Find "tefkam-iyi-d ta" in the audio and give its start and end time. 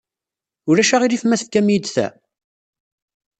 1.39-2.07